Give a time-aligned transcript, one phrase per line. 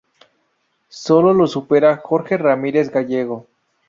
[0.89, 3.45] Solo lo supera Jorge Ramírez Gallego.